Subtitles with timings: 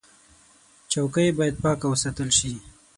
[0.91, 2.51] چوکۍ باید پاکه وساتل شي.